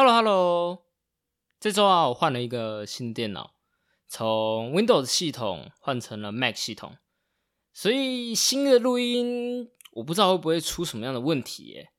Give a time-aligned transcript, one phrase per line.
[0.00, 0.84] Hello Hello，
[1.58, 3.54] 这周啊，我换了一个新电脑，
[4.06, 6.98] 从 Windows 系统换成了 Mac 系统，
[7.72, 11.90] 所以新的录音我不知道会不会出什么样的问题耶。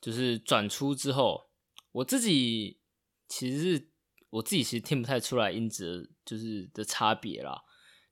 [0.00, 1.48] 就是转出之后，
[1.90, 2.78] 我自己
[3.26, 3.88] 其实是
[4.30, 7.64] 我自己其实听不太出来音质就是的差别啦。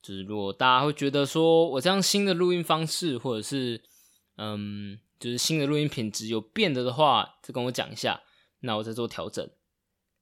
[0.03, 3.81] 就是如果大家会觉得说我这样新的录音方式，或者是
[4.39, 8.21] 嗯，就是新的录音品质有变的的话，再跟我讲一下。
[8.67, 9.49] 那我再做调整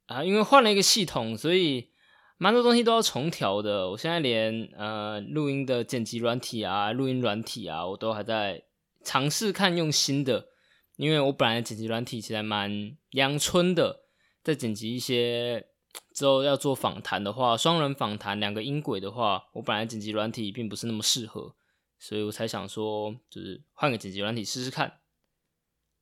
[0.06, 1.90] 啊，因为换了一个系统，所以
[2.36, 3.90] 蛮多东西都要重调的。
[3.90, 8.62] 我现在连呃录音的剪辑软体啊、录音软体啊，我都还在
[9.02, 10.50] 尝试看用新的。
[10.96, 14.04] 因为我本来剪辑软体其实蛮阳春的，
[14.44, 15.66] 在剪辑一些
[16.14, 21.56] 之后要做访谈的话，双人访谈两个音轨的话，我本来剪辑软体并不是那么适合，
[21.98, 25.00] 所以我才想说，就是换个剪辑软体试试看。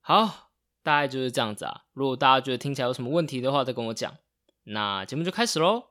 [0.01, 0.52] 好。
[0.83, 1.83] 大概就是这样子啊。
[1.93, 4.13] 如果大家觉得听起来有什么问题的话，再跟我讲。
[4.65, 5.85] 那节目就开始喽。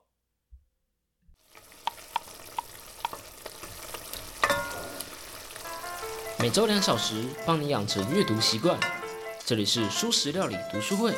[6.37, 8.79] 每周两小时，帮你养成阅读习惯。
[9.43, 11.11] 这里是舒食料理读书会。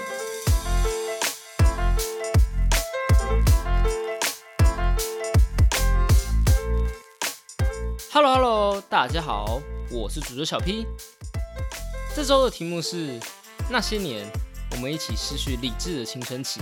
[8.13, 10.87] Hello Hello，大家好，我是主角小 P。
[12.15, 13.19] 这周的题目是。
[13.69, 14.31] 那些年，
[14.71, 16.61] 我们一起失去理智的青春期。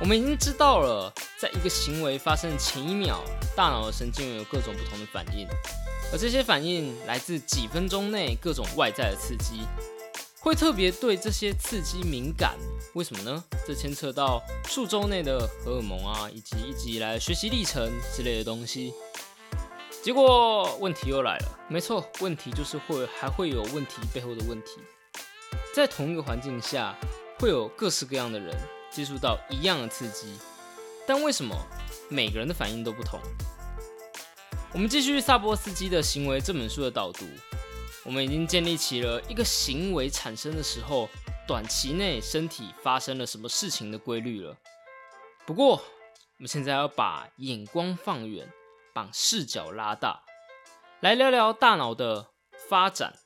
[0.00, 3.22] 我们已经知道了，在一个行为发生的前一秒，
[3.54, 5.46] 大脑的神经元有各种不同的反应，
[6.10, 9.60] 而这些反应来自几分钟内各种外在的刺激，
[10.40, 12.56] 会特别对这些刺激敏感。
[12.94, 13.44] 为什么呢？
[13.66, 18.94] 这牵扯到数周内的荷尔蒙啊，以及一直以来的学习历程之类的东西。
[20.02, 24.80] 结果问题又来了，没错，问题就是会还会有问题背后的问题。
[25.72, 26.96] 在同一个环境下，
[27.38, 28.54] 会有各式各样的人
[28.90, 30.36] 接触到一样的刺激，
[31.06, 31.56] 但为什么
[32.08, 33.20] 每个人的反应都不同？
[34.72, 37.24] 我们继续萨波斯基的行为这本书的导读，
[38.04, 41.08] 我们已经建立起了一个行为产生的时候，
[41.46, 44.56] 短期内身体发生了什么事情的规律了。
[45.46, 45.82] 不过，我
[46.38, 48.52] 们现在要把眼光放远，
[48.92, 50.24] 把视角拉大，
[50.98, 52.30] 来聊聊大脑的
[52.68, 53.19] 发展。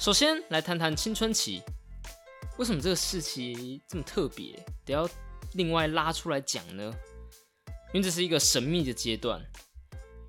[0.00, 1.60] 首先来谈谈青春期，
[2.56, 5.06] 为什么这个时期这么特别，得要
[5.52, 6.90] 另外拉出来讲呢？
[7.92, 9.44] 因为这是一个神秘的阶段。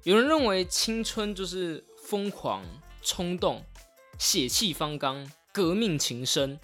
[0.03, 2.65] 有人认为青春就是疯狂、
[3.01, 3.63] 冲动、
[4.19, 6.57] 血气方刚、革命情深；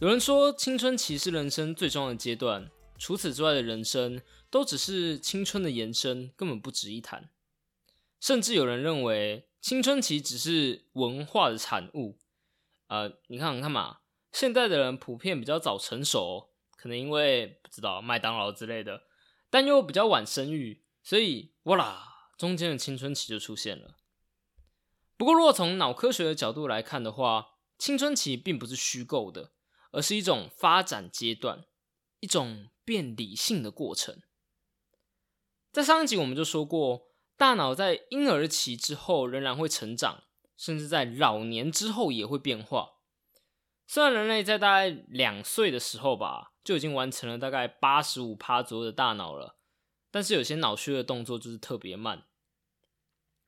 [0.00, 7.28] 有人说青春期是人生最重要的阶段，除此之外的人生都只是青春的延伸，根本不值一谈。
[8.20, 9.48] 甚至有人认为。
[9.58, 12.20] 青春期只是文化的产物，
[12.86, 13.98] 呃，你看你看嘛，
[14.30, 19.02] 现代的人普遍比较早成熟，可能因为不知道麦当劳之类的，
[19.50, 23.96] 但又比较晚生育，所以哇啦，中间的青春期就出现了。
[25.16, 29.50] 不过，如果从脑科学的角度来看的话，青春期并不是虚构的，
[29.90, 31.64] 而是一种发展阶段，
[32.20, 34.22] 一种变理性的过程。
[35.72, 37.15] 在上一集我们就说过。
[37.36, 40.24] 大脑在婴儿期之后仍然会成长，
[40.56, 42.94] 甚至在老年之后也会变化。
[43.86, 49.58] 虽然人类在大概两岁的时候吧，就已经完成了大概八十五趴左右的大脑了，
[50.10, 52.24] 但是有些脑区的动作就是特别慢。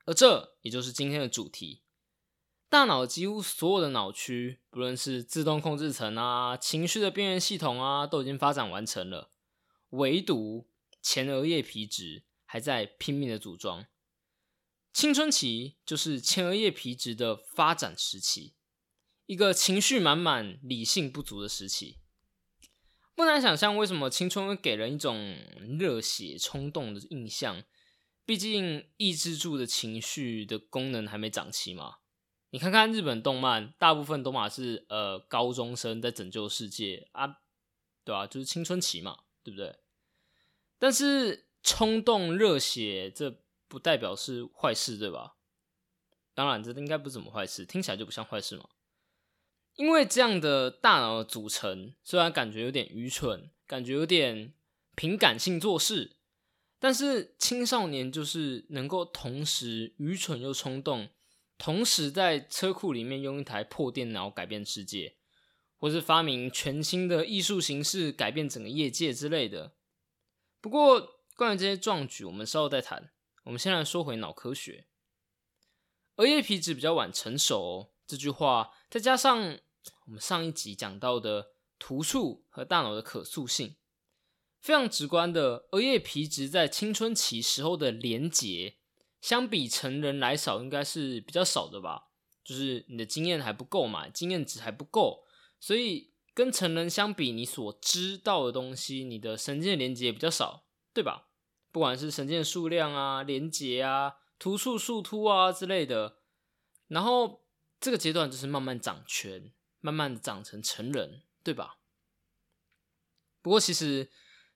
[0.04, 1.82] 而这也就是今天的主题：
[2.68, 9.30] 大脑几乎所有的脑区，不论是自动控制层啊、情绪的边缘系统啊，都已经发展完成了，
[9.90, 10.68] 唯独
[11.02, 12.27] 前额叶皮质。
[12.50, 13.86] 还在拼命的组装，
[14.90, 18.54] 青春期就是前额叶皮质的发展时期，
[19.26, 21.98] 一个情绪满满、理性不足的时期。
[23.14, 25.36] 不难想象，为什么青春会给人一种
[25.78, 27.62] 热血冲动的印象。
[28.24, 31.96] 毕竟抑制住的情绪的功能还没长齐嘛。
[32.48, 37.26] 你看看日本动漫，大部分都嘛是呃高中生在拯救世界啊，
[38.04, 38.26] 对吧？
[38.26, 39.78] 就是青春期嘛，对不对？
[40.78, 41.47] 但是。
[41.68, 45.36] 冲动、热血，这不代表是坏事，对吧？
[46.32, 48.70] 当然，这应该不怎么坏事，听起来就不像坏事嘛。
[49.76, 54.54] 因为这样的大脑组成，虽然感觉有点愚蠢，感觉有点
[54.96, 56.16] 凭感性做事，
[56.78, 61.10] 但是青少年就是能够同时愚蠢又冲动，
[61.58, 65.16] 同时在车库里面用一台破电脑改变世界，
[65.76, 69.74] 或是发明全新的艺术形式，改变整个业界之类的。
[70.62, 73.12] 不过，关于这些壮举，我们稍后再谈。
[73.44, 74.88] 我们先来说回脑科学。
[76.16, 79.56] 额叶皮质比较晚成熟哦，这句话再加上
[80.06, 83.76] 我们上一集讲到的突触和大脑的可塑性。
[84.60, 88.78] 非常直观的，额叶皮质在青春期时候的连结，
[89.20, 92.08] 相比成人来少，应该是比较少的吧？
[92.42, 95.22] 就是你的经验还不够嘛，经验值还不够，
[95.60, 101.27] 所以跟成人相比，你所知道的东西，你的神经连接也比较少，对吧？
[101.70, 106.18] 不管是神经的数量啊、连结啊、突触、树突啊之类的，
[106.88, 107.44] 然后
[107.80, 111.78] 这个阶段就是慢慢长全，慢慢的长成成人，对吧？
[113.42, 114.10] 不过其实。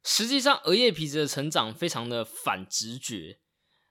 [0.05, 3.39] 实际上，额叶皮质的成长非常的反直觉。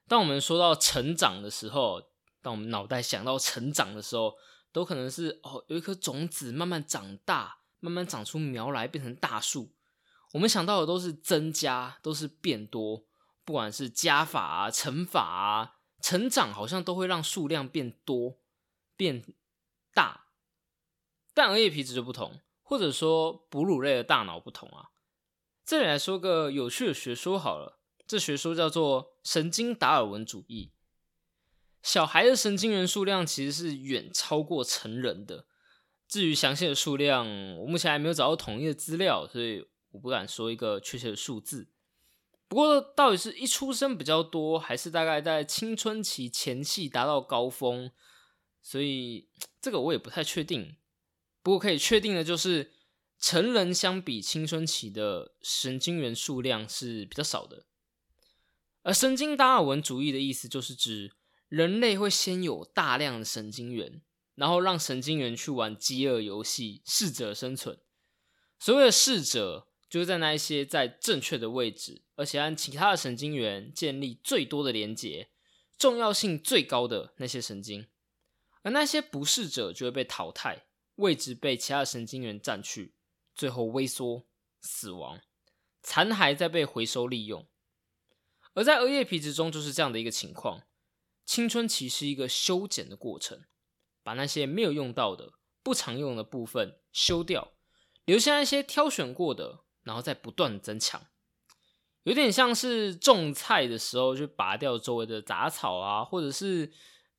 [0.09, 2.01] 当我们说到成长的时候，
[2.41, 4.35] 当我们脑袋想到成长的时候，
[4.74, 9.71] 都可能是哦，有一颗种子慢慢长大，慢慢长出苗来，变成大树。
[10.33, 13.06] 我们想到的都是增加，都是变多，
[13.51, 18.38] 不管是加法啊、乘法啊，成长好像都会让数量变多、
[18.95, 19.21] 变
[19.94, 20.27] 大。
[21.33, 24.92] 但额叶皮质就不同，或者说哺乳类的大脑不同啊。
[25.65, 30.71] 这里来说个有趣的学说好了，这学说叫做神经达尔文主义。
[31.83, 35.45] 小孩的神经元数量其实是远超过成人的。
[36.07, 37.27] 至于详细的数量，
[37.57, 41.68] 我目前还没有找到统一的资料，所以我不敢说一个确切的数字。
[42.51, 47.89] 不过，到底是一出生比较多，还是大概在青春期前期达到高峰，
[48.62, 49.30] 所以
[49.62, 50.75] 这个我也不太确定。
[51.42, 52.74] 不过可以确定的就是。
[53.24, 57.68] 成人相比青春期的神经元数量是比较少的，
[58.81, 61.12] 而神经达尔文主义的意思就是指
[61.48, 64.01] 人类会先有大量的神经元，
[64.33, 67.80] 然后让神经元去玩饥饿游戏，适者生存。
[68.57, 75.29] 所谓的适者，就是在那一些在正确的位置，而且和其他的神经元建立最多的连接，
[75.77, 77.89] 重要性最高的那些神经，
[78.61, 82.95] 而那些不适者就会被淘汰，位置被其他神经元占去。
[83.35, 84.27] 最后萎缩、
[84.61, 85.19] 死亡，
[85.81, 87.45] 残骸再被回收利用。
[88.53, 90.63] 而在额叶皮质中就是这样的一个情况。
[91.25, 93.43] 青春期是一个修剪的过程，
[94.03, 97.53] 把那些没有用到的、不常用的部分修掉，
[98.05, 101.01] 留下一些挑选过的，然后再不断增强。
[102.04, 106.72] 有点像是种菜的时候，就拔掉周围的杂草啊，或者是，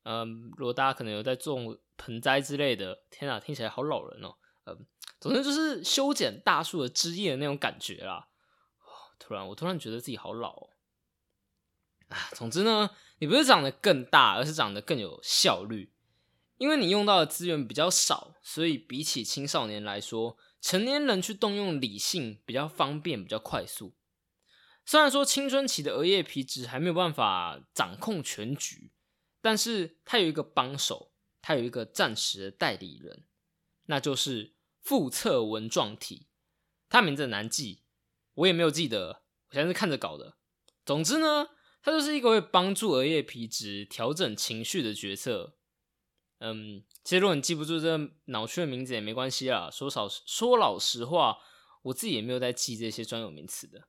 [0.03, 4.87] 嗯，如果大家可能有在种盆栽之类的，天啊，听起来好老人哦，嗯。
[5.21, 8.27] 总之就是修剪大树的枝叶的那种感觉啦。
[9.21, 10.69] 突然，我突然觉得自己好老
[12.09, 12.17] 啊。
[12.33, 15.93] 总之呢，你不是长得更大，而是长得更有效率。
[16.59, 23.95] 因为你用到的资源比较少，所以比起青少年来说，成年人去动用理性比较方便，比较快速。
[24.87, 28.93] 虽然说青春期的额叶皮质还没有办法掌控全局，
[29.43, 31.13] 但是它有一个帮手，
[31.43, 33.27] 它有一个暂时的代理人，
[33.85, 34.55] 那就是。
[34.85, 36.27] 腹侧纹状体，
[36.89, 37.85] 它名字难记，
[38.35, 40.39] 我也没有记得，我现在是看着搞的。
[40.85, 41.51] 总之呢，
[41.81, 45.57] 它就是一个会帮助额叶皮质调整情绪的角色。
[46.45, 49.71] 嗯，其实如果你记不住这脑区的名字也没关系啊。
[49.71, 51.39] 说少说老实话，
[51.83, 53.87] 我自己也没有在记这些专有名词的。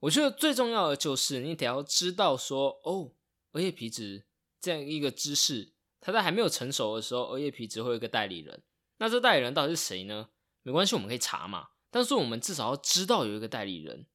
[0.00, 3.12] 我觉得最重要的就是你得要知道说，哦，
[3.52, 4.24] 额叶皮质
[4.58, 8.62] 这样一个知识，它在还没有成熟的时候，额叶皮质会有一个代理人。
[8.96, 10.30] 那这代理人到底是谁呢？
[10.62, 11.68] 没关系，我们可以查嘛。
[11.90, 14.06] 但是我们至少要知道有一个代理人。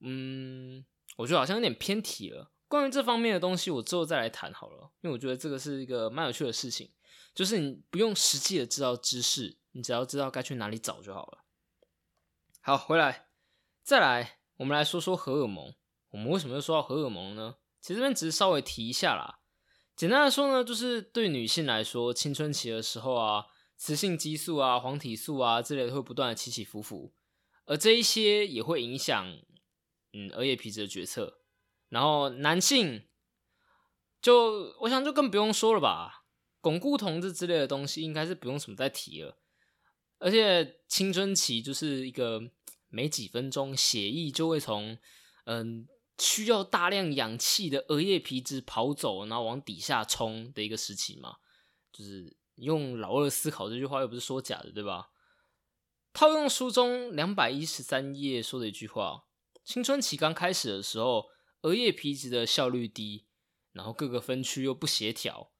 [0.00, 0.84] 嗯，
[1.18, 2.50] 我觉得好像有点偏题了。
[2.68, 4.90] 关于这方面的东西，我之后再来谈好了。
[5.02, 6.90] 因为我觉得这个是一个蛮有趣的事情，
[7.34, 11.44] 就是你不用实际的知道知识，你只要知道该去哪里找就好了。
[12.60, 13.28] 好，回来
[13.82, 15.74] 再来，我们来说说荷尔蒙。
[16.10, 17.56] 我们为什么又说到荷尔蒙呢？
[17.80, 19.40] 其实这边只是稍微提一下啦。
[19.94, 23.46] 简单的说呢，就是对女性来说，青春期的时候啊。
[23.78, 27.12] 雌性激素啊、黄体素啊之类的会不断的起起伏伏，
[27.66, 29.38] 而这一些也会影响
[30.14, 31.40] 嗯额叶皮质的决策。
[31.96, 33.02] 然后男性
[34.20, 36.26] 就我想就更不用说了吧，
[36.60, 39.38] 巩固同志之类的东西应该是不用什么再提了。
[40.18, 42.42] 而且青春期就是一个
[42.88, 44.98] 没几分钟血液就会从
[45.46, 45.88] 嗯
[46.18, 51.36] 需要大量氧气的额叶皮质跑走，然后往底下冲的一个时期嘛，
[51.90, 52.36] 就是。
[52.56, 55.10] 用老二思考这句话又不是说假的，对吧？
[56.14, 59.24] 套用书中两百一十三页说的一句话：
[59.62, 61.26] 青春期刚开始的时候，
[61.62, 63.26] 额叶皮质的效率低，
[63.72, 65.50] 然后各个分区又不协调，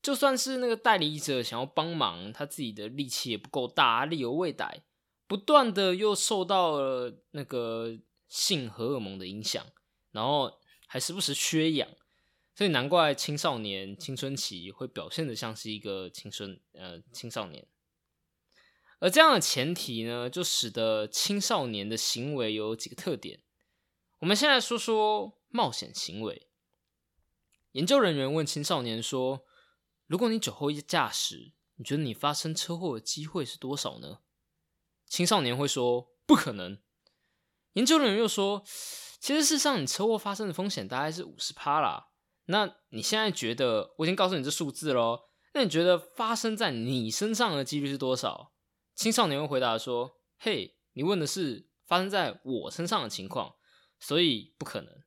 [0.00, 4.84] 就算是那个代理者想要帮忙，他自己的力气也不够大，力有未逮，
[5.26, 7.98] 不断的又受到了那个
[8.28, 9.66] 性荷尔蒙的影响，
[10.12, 11.88] 然后还时不时缺氧。
[12.54, 17.66] 所以难怪青少年青春期会表现的像是一个青春呃青少年，
[18.98, 23.42] 而这样的前提呢，就使得青少年的行为有几个特点。
[24.20, 26.48] 我们先来说说冒险行为。
[27.72, 29.46] 研究人员问青少年说
[30.06, 34.18] ：“如果你酒后驾驶，你觉得你发生车祸的机会是多少呢？”
[35.08, 36.78] 青少年会说：“不可能。”
[37.72, 38.62] 研究人员又说
[39.18, 42.08] ：“其实事实上，你车祸发生的风险大概是五十趴啦。
[42.46, 45.30] 那你现在觉得，我已经告诉你这数字喽？
[45.54, 48.52] 那你觉得发生在你身上的几率是多少？”
[48.94, 53.56] 青少年会回答说：“嘿，你问的是发生在我身上的情况，
[53.98, 55.02] 所以不可能。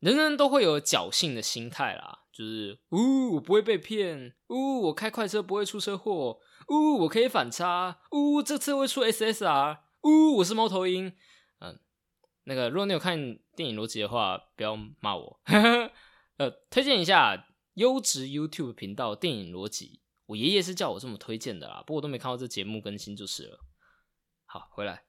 [0.00, 11.14] 人人都会有侥幸的心态啦，就是呜，我不会被骗，呜，我开快车不会出车祸，呜，我可以反差，呜，这次会出 SSR，呜，我是猫头鹰。
[11.60, 11.78] 嗯，
[12.44, 15.40] 那个，如果你有看电影逻辑的话，不要骂我。
[16.38, 23.58] 呃，推荐一下优质 YouTube 频道电影逻辑。”我爷爷是叫我这么推荐的啦，不过我都没看到这节目更新就是了。
[24.46, 25.02] 好，回来，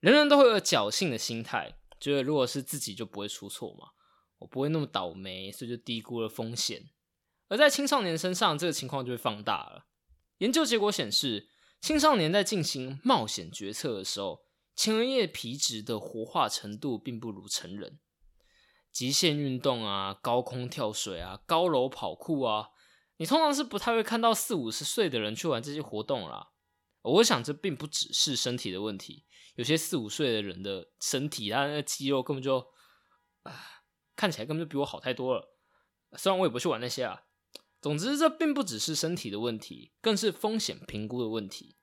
[0.00, 3.90] 人人都会有侥幸的心态，觉得如果是自己就不会出错嘛，
[4.38, 6.90] 我不会那么倒霉，所以就低估了风险。
[7.48, 9.86] 而在青少年身上，这个情况就会放大了。
[10.38, 11.48] 研究结果显示，
[11.80, 14.42] 青少年在进行冒险决策的时候，
[14.76, 17.98] 前额叶皮质的活化程度并不如成人。
[18.92, 22.70] 极限运动啊，高空跳水啊，高楼跑酷啊。
[23.16, 26.50] 你通常是不太会看到四五十岁的人去玩这些活动啦。
[27.02, 29.24] 我想这并不只是身体的问题，
[29.56, 32.58] 有些四五岁的人的身体，他那肌肉根本就
[33.42, 33.77] 啊，
[34.18, 35.54] 看起来根本就比我好太多了。
[36.16, 37.22] 虽然我也不去玩那些啊，
[37.80, 41.76] 总之这并不只是身体的问题，更是风险评估的问题。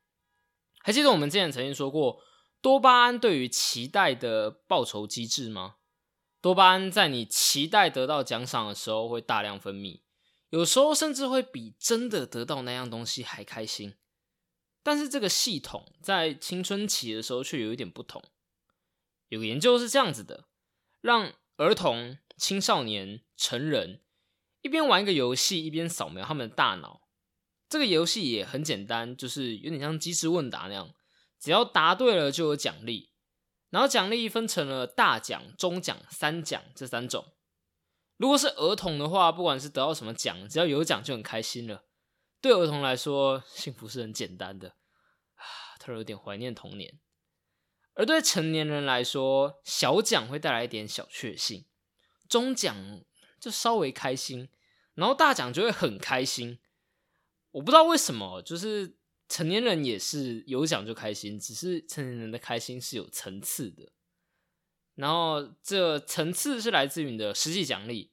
[0.79, 2.21] 还记得我们之前曾经说过，
[2.59, 5.77] 多巴胺对于期待的报酬机制吗？
[6.41, 10.01] 多巴胺在你期待得到奖赏的时候会大量分泌。
[10.49, 13.95] 有时候甚至会比真的得到那样东西还开心，
[14.83, 18.21] 但是这个系统在青春期的时候却有一点不同。
[19.29, 20.45] 有个研究是这样子的：
[21.01, 24.01] 让儿童、青少年、成人
[24.61, 27.01] 一边玩一个游戏，一边扫描他们的大脑。
[27.67, 30.93] 这个游戏也很简单，就是有点像机智问答那样，
[31.39, 33.11] 只要答对了就有奖励。
[33.71, 37.33] 然后奖励分成了大奖、中奖、三奖这三种。
[38.15, 41.85] 如果是儿童的话，不管是得到什么奖，只要有奖就很开心了。
[42.39, 44.69] 对儿童来说，幸福是很简单的
[45.35, 45.43] 啊，
[45.79, 46.99] 突然有点怀念童年。
[47.95, 51.65] 而对成年人来说，小奖会带来一点小确幸，
[52.27, 52.75] 中奖
[53.39, 54.49] 就稍微开心，
[54.93, 56.59] 然后大奖就会很开心。
[57.51, 58.97] 我不知道为什么，就是
[59.29, 63.91] 成年人也是有奖就开心，只是成年人的开心是有层次的。
[64.95, 68.11] 然后这层次是来自于你的实际奖励，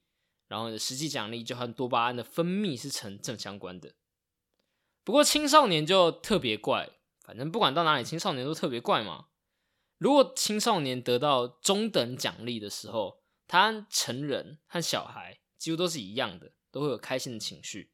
[0.49, 3.95] 然后你的实际奖励就和多巴胺的分泌是成正相关的。
[5.05, 6.91] 不过青少年就特别怪，
[7.21, 9.27] 反正不管到哪里，青少年都特别怪嘛。
[9.99, 13.22] 如果青少年得到中等奖励的时候，
[13.53, 17.93] 他成人和小孩几乎都是一样的，都会有开心的情绪。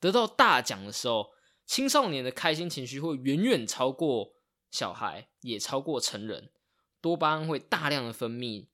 [0.00, 1.34] 得到大奖的时候，
[1.66, 4.36] 青少年的开心情绪会远远超过
[4.70, 6.50] 小孩，也超过成人。
[7.02, 8.68] 多巴胺会大量的分泌，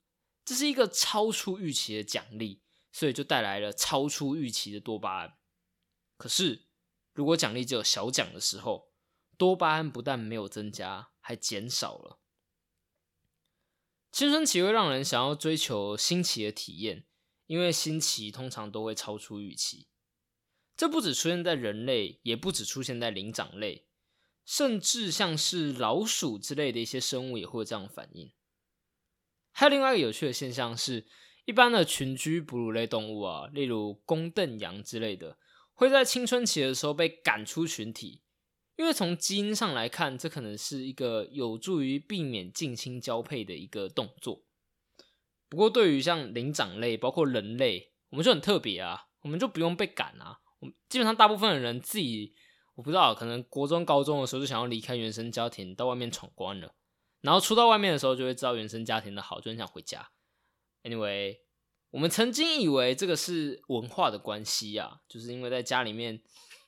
[0.45, 5.37] 这是一个超出预期的奖励，所以就带来了超出预期的多巴胺。
[6.17, 6.69] 可是，
[7.13, 8.93] 如果奖励只有小奖的时候，
[9.37, 12.21] 多巴胺不但没有增加，还减少了。
[14.15, 17.05] 青春期会让人想要追求新奇的体验，
[17.47, 19.89] 因为新奇通常都会超出预期。
[20.77, 23.89] 这不只出现在人类，也不只出现在灵长类。
[24.45, 28.33] 甚至像是老鼠之类的一些生物也会有这样反应。
[29.51, 31.09] 还有另外一个有趣的现象是，
[31.45, 35.39] 一般的群居哺乳类动物啊，例如公瞪羊之类的，
[35.73, 38.23] 会在青春期的时候被赶出群体，
[38.77, 44.43] 因为从基因上来看，这可能是一个有助于避免近亲交配的一个动作。
[45.49, 52.35] 不过，对于像灵长类，包括人类，我们就很特别啊，我们就不用被赶啊，我们基本上大部分的人自己。
[52.77, 56.75] 我不知道，可能国中、高中的时候就想要离开原生家庭，到外面闯关了。
[57.21, 60.11] 然后出到外面的时候，就会知道原生家庭的好，就很想回家。
[60.83, 61.39] Anyway，
[61.91, 66.21] 我们曾经以为这个是文化的关系啊，就是因为在家里面，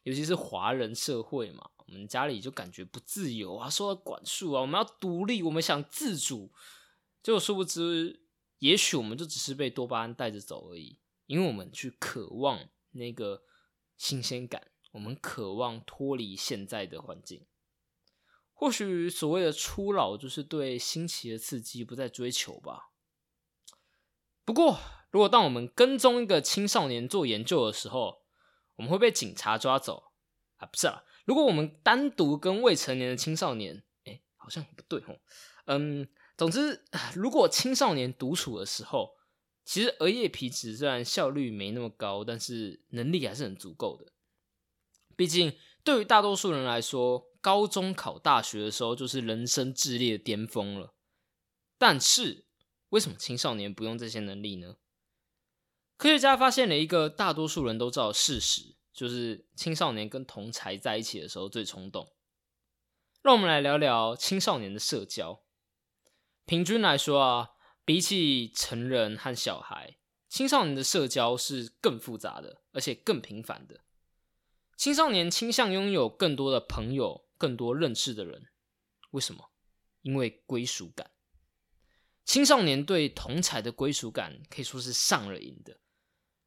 [0.04, 6.52] 尤其是华人社会嘛，我们家里就感觉不自由啊，受到管束啊，我们要独立，我们想自主。
[7.22, 8.26] 结果殊不知，
[8.58, 13.42] 也许我们就只是被多巴胺带着走而已，因为我们去渴望那个
[13.96, 14.70] 新鲜感。
[14.92, 17.44] 我们渴望脱离现在的环境，
[18.54, 22.92] 或许所谓的初老就是对新奇的刺激不再追求吧。
[24.46, 24.78] 不过，
[25.10, 28.22] 如果当我们跟踪一个青少年做研究的时候，
[28.76, 30.12] 我们会被警察抓走
[30.56, 30.64] 啊？
[30.64, 35.18] 不是啊，如果我们单独跟未成年的青少年，哎，好像不对哦。
[35.66, 39.10] 嗯，总之，如果青少年独处的时候，
[39.64, 44.12] 其实额叶皮质虽然效率没那么高，但是能力还是很足够的。
[45.16, 50.94] 毕竟，对于大多数人来说，高中考大学的时候就是人生智力的巅峰了。
[51.76, 52.46] 但是，
[52.90, 54.76] 为什么青少年不用这些能力呢？
[55.96, 62.10] 科学家发现了一个大多数人都知道的事实，就是青少年跟同才在一起的时候最冲动。
[63.22, 65.42] 让我们来聊聊青少年的社交。
[66.46, 67.50] 平均来说啊，
[67.84, 69.98] 比起成人和小孩，
[70.28, 73.82] 青少年的社交是更复杂的，而且更频繁的。
[74.76, 78.46] 青少年倾向拥有更多的朋友，更多认识的人。
[79.10, 79.50] 为什么？
[80.02, 81.10] 因为归属感。
[82.24, 85.80] 青少年对同才的归属感可以说是上了瘾的。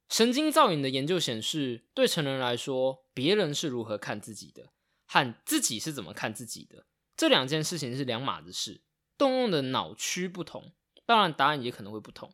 [0.09, 4.73] 神经造影的研究显示，对成人来说，别人是如何看自己的，
[5.05, 8.81] 和自己是怎么看自己的，这两件事情是两码子事。
[9.17, 10.73] 动用的脑区不同，
[11.05, 12.33] 当然答案也可能会不同。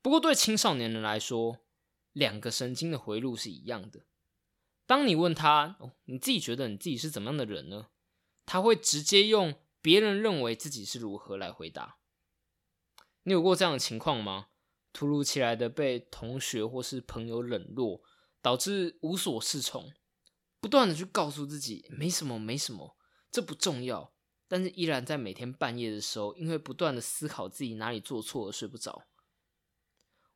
[0.00, 1.66] 不过对青少年人来说，
[2.12, 4.02] 两个神经的回路是一样的。
[4.86, 7.88] 当你问他：“哦，你自己觉得你自己是怎么样的人呢？”
[8.46, 11.96] 他会直接用别人认为自己是如何来回答。
[13.24, 14.46] 你有过这样的情况吗？
[14.96, 18.00] 突如其来的被同学或是朋友冷落，
[18.40, 19.92] 导致无所适从，
[20.58, 22.96] 不断的去告诉自己：“没什么，没什么，
[23.30, 24.14] 这不重要。”
[24.48, 29.04] 但是依然在每天半夜的时候，因为不断的思考自己哪里做错而睡不着。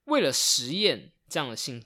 [0.05, 1.83] 为了实验这样的性，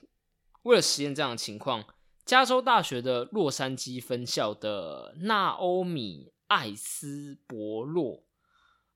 [0.63, 1.87] 为了实验这样的情况，
[2.25, 8.25] 加州大学的洛杉矶分校的纳欧米艾斯伯洛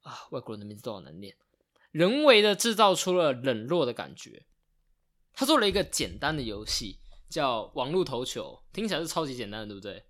[0.01, 1.37] 啊，外国人的名字都好难念，
[1.91, 4.45] 人为的制造出了冷落的感觉。
[5.33, 10.05] 他做了一个简单的游戏，叫网络投球，听起来是超级简单的，对不对？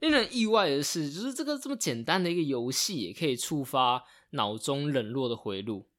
[0.00, 5.90] 令人意外的是，就是这个这么简单的一个游戏，也可以触发脑中冷落的回路。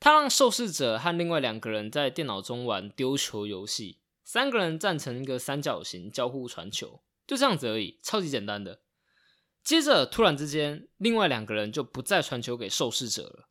[0.00, 8.80] 他让受试者和另外两个人在电脑中玩丢球游戏，三个人站成一个三角形，交互传球，就这样子而已，超级简单的。
[9.62, 13.49] 接着，突然之间，另外两个人就不再传球给受试者了，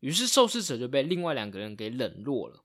[0.00, 2.64] 于是受试者就被另外两个人给冷落了。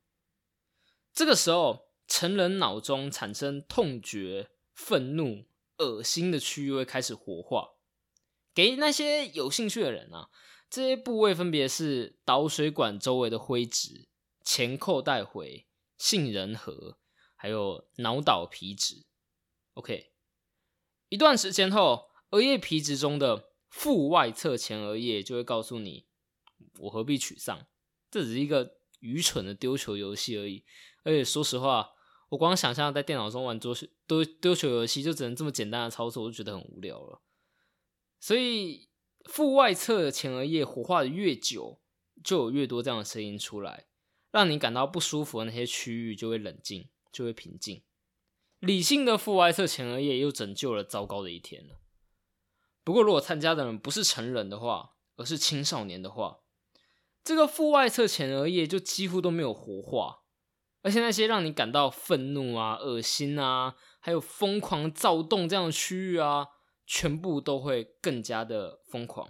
[1.13, 5.45] 这个时候，成人脑中产生痛觉、愤怒。
[5.77, 7.71] 恶心的区域会开始活化，
[8.53, 10.29] 给那些有兴趣的人啊，
[10.69, 14.07] 这些部位分别是导水管周围的灰质、
[14.41, 15.67] 前扣带回、
[15.97, 16.97] 杏仁核，
[17.35, 19.05] 还有脑岛皮质。
[19.73, 20.13] OK，
[21.09, 26.07] 一段时间后，额叶皮质中的腹外侧前额叶就会告诉你：
[26.79, 27.65] 我何必沮丧？
[28.09, 30.63] 这只是一个愚蠢的丢球游戏而已。
[31.03, 31.91] 而且说实话。
[32.29, 33.73] 我光想象在电脑中玩桌
[34.07, 37.21] 丢丢球游戏，就只能这么简单的操作，我就觉得很无聊了。
[38.19, 38.89] 所以
[39.25, 41.79] 腹外侧的前额叶活化的越久，
[42.23, 43.85] 就有越多这样的声音出来，
[44.31, 47.83] 让你感到不舒服的那些区域就会冷静，就会平静。
[48.59, 51.79] 理性的腹外侧前额叶又拯救了糟糕的一天了。
[52.83, 56.39] 不过，如果参加的人不是成人的话，而是青少年的话，
[57.25, 60.21] 这个腹外侧前额叶就几乎都没有活化。
[60.83, 66.45] 而且那些让你感到愤怒啊、恶心啊，还有疯狂躁动这样的区域啊，
[66.85, 69.27] 全部都会更加的疯狂。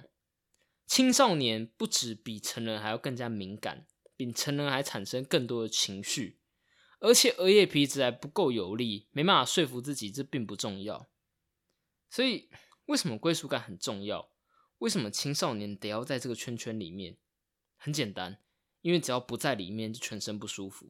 [0.85, 6.41] 青少年不止比成人还要更加敏感，比成人还产生更多的情绪，
[6.99, 11.07] 而且额叶皮质还不够有力，没办法说服自己这并不重要。
[12.09, 12.49] 所以，
[12.87, 14.29] 为什么归属感很重要？
[14.79, 17.17] 为什么青少年得要在这个圈圈里面？
[17.85, 18.39] 很简单，
[18.81, 20.89] 因为只要不在里面，就全身不舒服。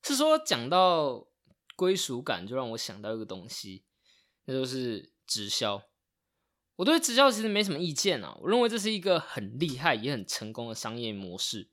[0.00, 1.26] 是说讲到
[1.74, 3.82] 归属感，就让我想到一个东西，
[4.44, 5.82] 那就是直销。
[6.76, 11.68] 我对直销其实没什么意见啊，我认为这是一个很厉害也很成功的商业模式。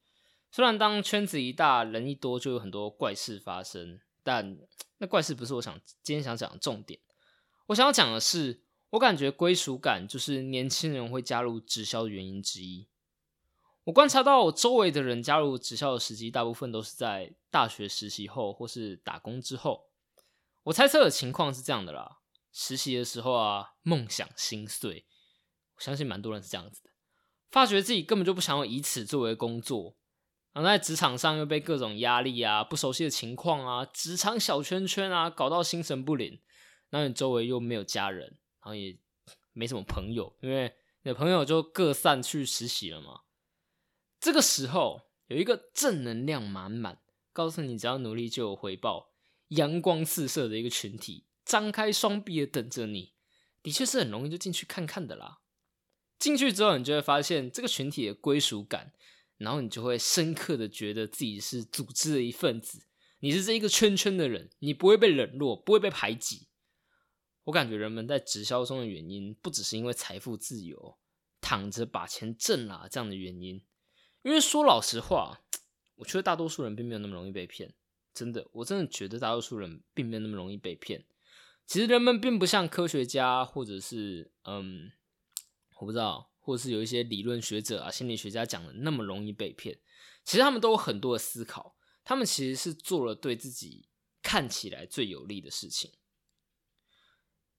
[0.49, 4.57] 虽然当圈子一大，人一多，就有很多怪事发生，但
[4.97, 6.99] 那怪事不是我想今天想讲的重点。
[7.67, 12.87] 我想要讲的是，我感觉归属感就是年轻人会加入直销的原因之一。
[13.85, 19.89] 我观察到，我周围的人加入职校的时机，大部分都是在大学实习后或是打工之后。
[20.63, 22.17] 我猜测的情况是这样的啦：
[22.51, 25.05] 实习的时候啊，梦想心碎，
[25.75, 26.89] 我相信蛮多人是这样子的，
[27.51, 29.95] 发觉自己根本就不想要以此作为工作，
[30.53, 36.41] 然后在职场上又被各种压力啊、不熟悉的情况啊、职场小圈圈啊搞到心神不宁。
[36.89, 38.25] 然后你周围又没有家人，
[38.63, 38.97] 然后也
[39.53, 43.21] 没什么朋友，因为你的朋友就各散去实习了嘛。
[44.25, 46.99] 这个时候有一个正能量满满，
[47.31, 49.11] 告诉你只要努力就有回报，
[49.49, 53.13] 阳光四射的一个群体张开双臂的等着你，
[53.61, 55.41] 的确是很容易就进去看看的啦。
[56.17, 58.93] 进去之后，你就会发现这个群体的归属感，
[59.37, 62.87] 然后你就会深刻的觉得自己是组织的一份子，
[63.19, 66.47] 你是这一个圈圈的人，你不会被冷落，不会被排挤。
[67.43, 70.97] 我感觉人们在直销中的原因，不只是因为财富自由、
[71.39, 73.63] 躺着把钱挣了这样的原因，
[74.25, 75.43] 因为说老实话，
[75.97, 77.75] 我觉得大多数人并没有那么容易被骗。
[78.11, 81.05] 真的，我真的觉得大多数人并没有那么容易被骗。
[81.67, 84.91] 其实人们并不像科学家，或者是嗯，
[85.79, 89.79] 我不知道，或者是有一些理论学者啊、心理学家讲的那么容易被骗。
[90.23, 93.89] 其实他们都有很多的思考，他们其实是做了对自己
[94.23, 95.91] 看起来最有利的事情。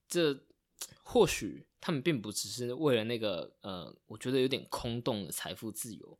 [0.09, 0.45] 这
[1.01, 6.19] 或许他们并不只是为了那个呃，我觉得有点空洞的财富自由，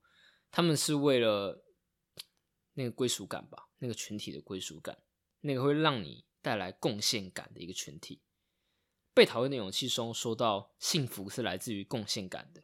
[0.52, 1.64] 他们是为了
[2.74, 4.98] 那个归属感吧，那个群体的归属感，
[5.42, 8.22] 那个会让你带来贡献感的一个群体。
[9.14, 12.64] 被讨厌的勇气中说到，幸福是来自于贡献感的。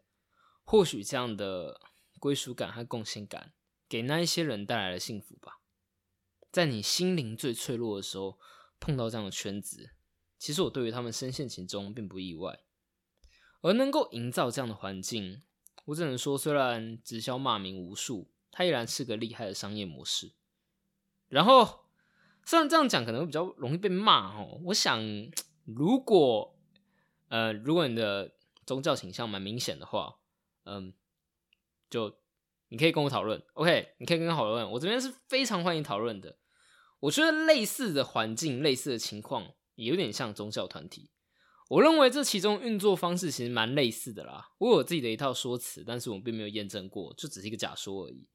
[0.64, 1.82] 或许这样的
[2.20, 3.54] 归属感和贡献感，
[3.90, 5.62] 给那一些人带来了幸福吧。
[6.52, 8.40] 在你心灵最脆弱的时候，
[8.80, 9.96] 碰到这样的圈子。
[10.38, 12.64] 其实我对于他们深陷其中并不意外，
[13.62, 15.42] 而能够营造这样的环境，
[15.86, 20.32] 我只能说，虽然直销骂名无数，它依然是个厉害的商业模式。
[21.28, 21.86] 然后，
[22.46, 25.02] 虽然这样讲可能会比较容易被骂哦，我想，
[25.66, 26.56] 如果
[27.30, 28.34] 呃，如果你的
[28.66, 30.20] 宗教倾向蛮明显的话，
[30.66, 30.94] 嗯，
[31.90, 32.18] 就
[32.70, 36.38] 你可以跟我讨论，OK，你可以跟我讨论，我这边是非常欢迎讨论的。
[37.00, 39.54] 我觉得类似的环境，类似的情况。
[39.76, 41.10] 也有点像宗教团体，
[41.70, 44.52] 我认为这其中运作方式其实蛮类似的啦。
[44.58, 48.28] 我有自己的一套说辞，但是我并没有验证过，就只是一个假说而已。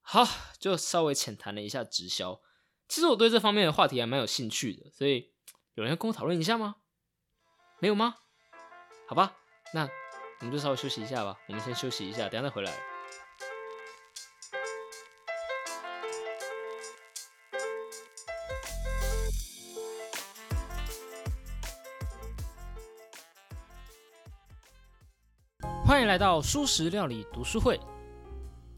[0.00, 0.26] 好，
[0.58, 2.40] 就稍微浅谈了一下直销。
[2.88, 5.32] 其实我对这方面的话题还蛮有兴趣的，所以
[5.74, 6.76] 有人要跟我讨论一下吗？
[7.78, 8.16] 没有吗？
[9.06, 9.36] 好吧，
[9.72, 9.88] 那
[10.40, 11.38] 我们就稍微休息一下吧。
[11.48, 12.93] 我们先休息一下，等下再回来。
[26.06, 27.80] 来到书食料理读书会，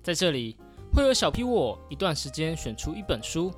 [0.02, 0.56] 在这里
[0.92, 3.52] 会有小 P 我一段时间选出一本书，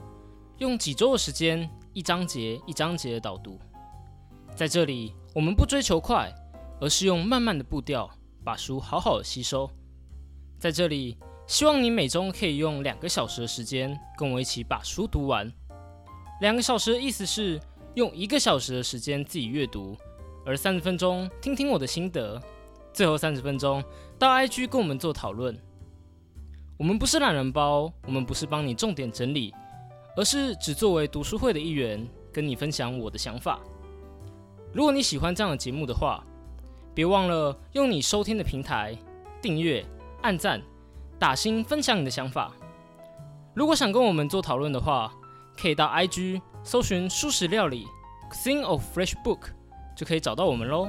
[0.59, 3.59] 用几周的时间，一章节一章节的导读。
[4.54, 6.33] 在这里，我们不追求快，
[6.81, 8.11] 而是用慢慢的步调
[8.42, 9.70] 把书好好的吸收。
[10.59, 15.52] 在这里，希望你每周可以用两个小时的时间跟我一起把书读完。
[16.40, 17.61] 两个小时的意思是
[17.94, 19.96] 用一个小时的时间自己阅读，
[20.46, 22.40] 而三十分钟听听我的心得。
[22.92, 23.83] 最后三十分钟
[24.18, 25.57] 到 IG 跟我们做讨论。
[26.77, 29.53] 我们不是懒人包，我们不是帮你重点整理，
[30.16, 33.59] 而是只作为读书会的一员，跟你分享我的想法。
[34.72, 36.22] 如果你喜欢这样的节目的话，
[36.94, 38.96] 别忘了用你收听的平台
[39.42, 39.85] 订阅、
[40.22, 40.62] 按赞、
[41.18, 42.53] 打星、分享你的想法。
[43.55, 45.12] 如果想跟我们做讨论的话，
[45.61, 47.87] 可以到 IG 搜寻“素食料理
[48.44, 49.48] ”，Thing of Fresh Book，
[49.96, 50.88] 就可以找到我们喽。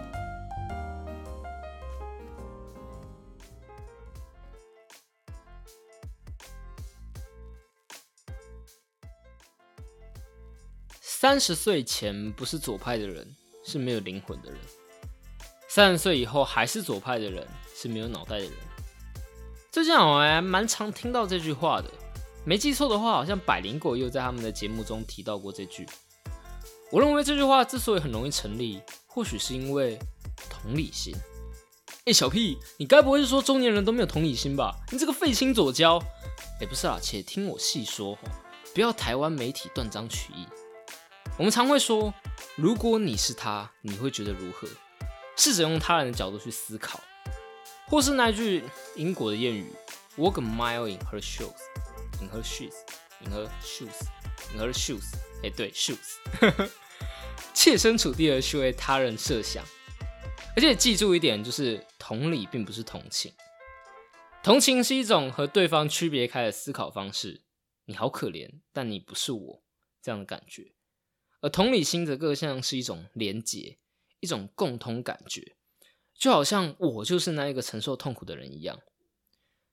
[11.21, 14.57] 三十岁前不是左派的人是没有灵魂的人，
[15.67, 18.53] 三十岁以后还是左派的人是没有脑袋的人。
[19.69, 21.91] 最近我还蛮常听到这句话的，
[22.45, 25.85] 没记错的话，好像百灵果又在他们的节目中提到过这句。
[26.89, 29.99] 我认为这句话之所以很容易成立，或许是因为
[30.49, 31.13] 同理心。
[32.05, 34.73] 哎，小屁，你该不会是说中年人都没有同理心吧？
[34.89, 36.01] 你这个废青左交！
[36.61, 38.17] 哎，不是啊，且听我细说，
[38.73, 40.47] 不要台湾媒体断章取义。
[41.39, 42.13] 我们常会说，
[42.57, 44.67] 如果你是他，你会觉得如何？
[45.37, 47.01] 试着用他人的角度去思考，
[47.87, 48.61] 或是那句
[48.97, 49.71] 英国的谚语
[50.17, 51.55] ：“Walk a mile in her shoes,
[52.19, 52.73] in her shoes,
[53.23, 54.01] in her shoes,
[54.53, 56.17] in her shoes。”哎，对，shoes，
[57.55, 59.63] 切身处地的去为他人设想，
[60.57, 63.31] 而且记住一点，就是同理并不是同情，
[64.43, 67.43] 同情是一种和对方区别开的思考方式。
[67.85, 69.63] 你好可怜，但你不是我
[70.01, 70.73] 这样的感觉。
[71.41, 73.77] 而同理心则更像是一种连结，
[74.19, 75.55] 一种共同感觉，
[76.13, 78.79] 就好像我就是那一个承受痛苦的人一样。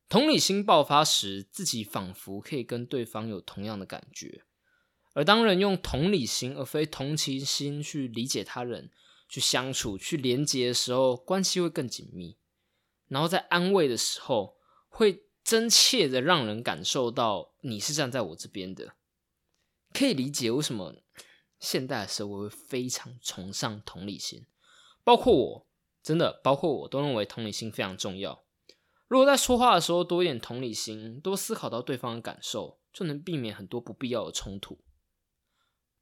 [0.08, 4.44] 同理心爆发时，自己仿佛可以跟对方有同样的感觉。
[5.14, 8.90] 而当人用同理心而非同情心去理解他人、
[9.28, 12.36] 去相处、去连接的时候，关系会更紧密。
[13.08, 14.56] 然后在安慰的时候，
[14.88, 18.94] 会真切的让人感受到你是站在我这边的，
[19.92, 20.94] 可以理解为什么。
[21.58, 24.46] 现代的社会会非常崇尚同理心，
[25.02, 25.66] 包括我，
[26.02, 28.44] 真的包括我都认为同理心非常重要。
[29.08, 34.80] 如果在说话的时候多一点同理心，多思考到对方的感受，就能避免很多不必要的冲突。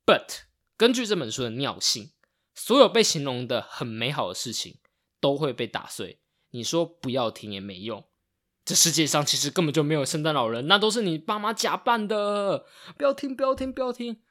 [0.07, 0.45] But
[0.77, 2.13] 根据这本书的尿性，
[2.55, 4.81] 所有被形容的很美好的事情
[5.21, 6.21] 都会被打碎。
[6.51, 8.05] 你说不要听也没用。
[8.65, 12.65] 这世界上其实根本就没有圣诞老人，那都是你爸妈假扮的。
[12.97, 14.23] 不要听，不要听，不要听。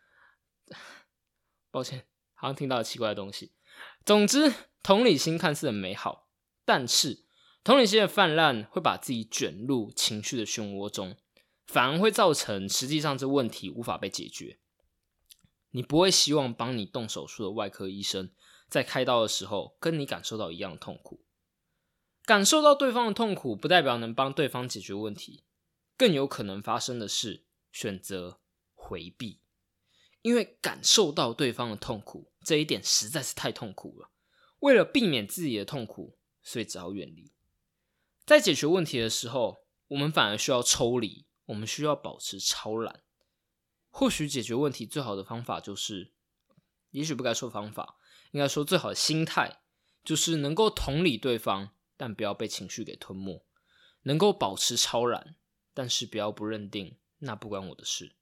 [1.74, 2.06] 抱歉，
[2.36, 3.52] 好像听到了奇怪的东西。
[4.06, 6.30] 总之，同理心看似很美好，
[6.64, 7.26] 但是
[7.64, 11.18] 同理心的泛滥会把自己卷入情绪的漩涡中，
[11.66, 14.60] 反而会造成实际上这问题无法被解决。
[15.72, 18.30] 你不会希望帮你动手术的外科医生
[18.68, 21.26] 在开刀的时候跟你感受到一样的痛苦。
[22.24, 25.44] 感受到对方的痛苦，不代表能帮对方解决问题，
[25.98, 28.40] 更有可能发生的是选择
[28.76, 29.40] 回避，
[30.24, 34.10] 因为感受到对方的痛苦这一点实在是太痛苦了。
[34.62, 37.32] 为了避免自己的痛苦，所以只好远离。
[38.26, 43.04] 在解决问题的时候，我们反而需要抽离，我们需要保持超然。
[43.92, 46.14] 或许解决问题最好的方法就是，
[46.90, 47.98] 也许不该说方法，
[48.32, 49.60] 应该说最好的心态，
[50.04, 51.70] 就是能够同理对方。
[51.96, 53.46] 但不要被情绪给吞没，
[54.02, 55.36] 能够保持超然，
[55.76, 58.16] 但是不要不认定，那不关我的事。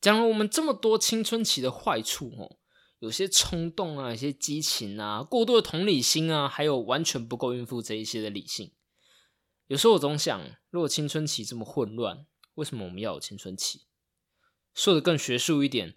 [0.00, 2.58] 讲了我们这么多青春期的坏处哦，
[2.98, 8.72] 有些冲动啊，有些激情啊，过度的同理心啊，还有完全不够应付这一些的理性。
[9.66, 13.86] 有时候我总想，如果青春期这么混乱，为什么我们要有青春期？
[14.74, 15.96] 说的更学术一点，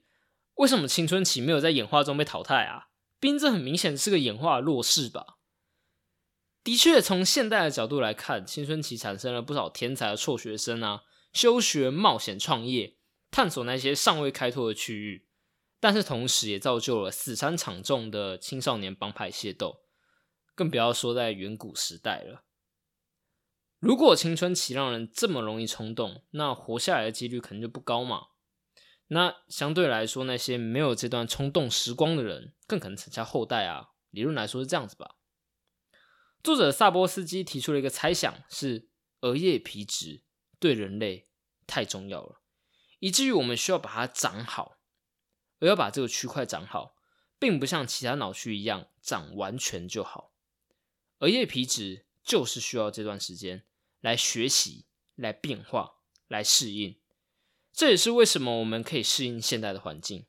[0.55, 2.87] 为什么青春期没有在演化中被淘汰啊？
[3.19, 5.37] 毕竟这很明显是个演化的弱势吧。
[6.63, 12.97] 的确，从现代的角度来看，青春期产生了不少天才的辍学生啊，休学冒险创业，
[13.31, 15.27] 探索那些尚未开拓的区域。
[15.81, 19.83] 但是同时也造就了死伤惨重的青少年帮派械斗，
[20.53, 22.43] 更不要说在远古时代了。
[23.79, 28.27] 如果青春期让人这么容易冲动，那活下来的几率可能就不高嘛。
[29.07, 33.91] 那相对来说，那些没有这段冲动时光的人，更可能产下后代啊。
[34.09, 35.15] 理论来说是这样子吧。
[36.43, 38.89] 作者萨波斯基提出了一个猜想：是
[39.21, 40.23] 额叶皮质
[40.59, 41.29] 对人类
[41.65, 42.38] 太重要了，
[42.99, 44.77] 以至于我们需要把它长好。
[45.59, 46.95] 而要把这个区块长好，
[47.37, 50.33] 并不像其他脑区一样长完全就好。
[51.17, 53.65] 额叶皮质就是需要这段时间
[53.99, 54.85] 来学习、
[55.15, 55.95] 来变化、
[56.27, 56.99] 来适应。
[57.73, 60.27] 这也是为什么我们可以适应现代的环境。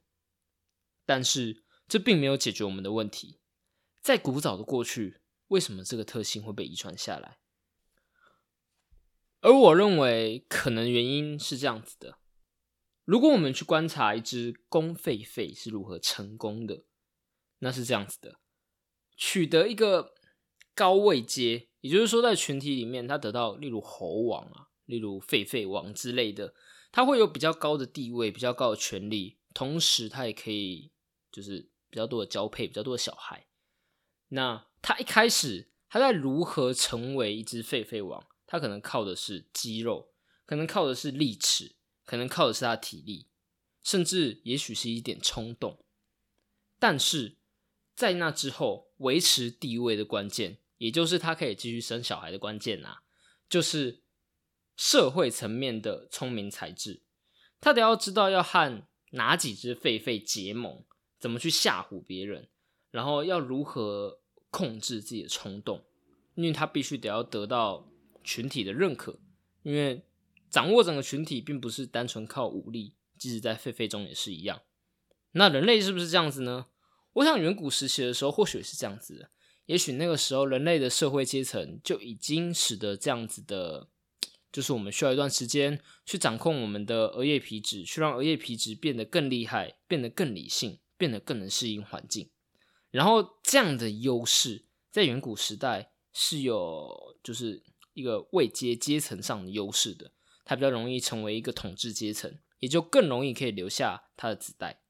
[1.06, 3.40] 但是这并没有解决我们的问题。
[4.00, 5.18] 在古早的过去。
[5.50, 7.40] 为什么这个特性会被遗传下来？
[9.40, 12.18] 而我认为可能原因是这样子的：
[13.10, 16.84] 如果我们去观察一只公狒狒是如何成功的，
[17.58, 18.38] 那是这样子的：
[19.16, 20.14] 取得一个
[20.76, 26.54] 高位阶，也就是说，在群体里面，它得到例如猴王啊，例如狒狒王之类的，
[26.92, 30.92] 它会有比较高的地位、比较高的权利，同时它也可以
[31.32, 33.48] 就是比较多的交配、比较多的小孩。
[34.28, 38.24] 那他一开始，他在如何成为一只狒狒王？
[38.46, 40.12] 他可能靠的是肌肉，
[40.46, 41.74] 可能靠的是力齿，
[42.10, 43.28] 可能靠的是他体力，
[43.84, 45.84] 甚至也许是一点冲动。
[46.80, 47.36] 但是
[47.94, 53.04] 在那之后，维持地位的关键，也就是他可以继续生小孩的关键啊，
[53.48, 54.02] 就是
[54.76, 57.04] 社会层面的聪明才智。
[57.60, 60.84] 他得要知道要和哪几只狒狒结盟，
[61.20, 62.48] 怎么去吓唬别人，
[62.90, 64.18] 然后要如何。
[64.52, 65.84] 控制自己的冲动，
[66.34, 67.88] 因为他必须得要得到
[68.24, 69.20] 群体的认可，
[69.62, 70.02] 因为
[70.50, 74.60] 掌握整个群体并不是单纯靠武力，即使在狒狒中也是一样。
[75.32, 76.66] 那人类是不是这样子呢？
[77.14, 79.30] 我想远古时期的时候或许是这样子的，
[79.66, 83.88] 也许那个时候人类的社会阶层就已经使得这样子的，
[84.52, 92.30] 就是我们需要一段时间去掌控我们的额叶皮质，去让额叶皮质变得更厉害，变得更理性，变得更能适应环境。
[92.90, 97.62] 然后这样的优势在远古时代是有，就是
[97.94, 100.10] 一个位阶阶层上的优势的，
[100.50, 104.82] 它比较容易成为一个统治阶层，也就更容易可以留下他的子代。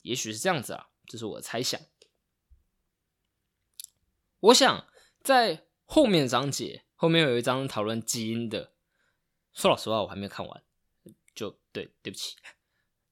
[0.00, 1.78] 也许是这样子啊，这是我的猜想。
[4.40, 4.86] 我想
[5.20, 8.72] 在后面章节后面有一章讨论基因的，
[9.52, 10.62] 说老实话我还没有看完，
[11.34, 12.36] 就对对不起，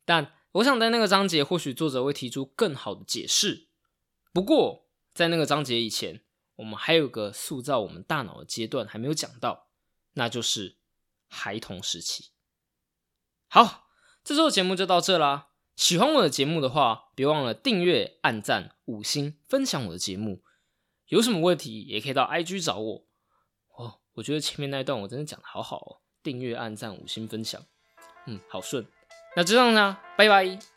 [0.07, 0.33] 但。
[0.53, 3.69] 我想在那个章节，或许作者会提出更好的解释。
[4.33, 9.69] 不过，在那个章节以前，我们还有个塑造我们大脑的阶段还没有讲到，
[10.15, 10.76] 那就是
[11.29, 12.31] 孩童时期。
[13.49, 13.89] 好，
[14.25, 15.49] 这周的节目就到这啦。
[15.77, 20.43] 喜欢我的节目的话，别忘了订阅、按赞、五星、分享我的节目。
[21.09, 23.07] 有什么问题也可以到 IG 找我。
[23.77, 27.63] 哦，我觉得前面那一段我真的讲的好好哦，订阅、按赞、五星、分享，
[28.27, 28.87] 嗯，好顺。
[29.37, 30.76] 那就这样啦，拜拜。